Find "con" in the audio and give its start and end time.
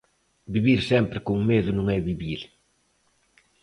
1.27-1.37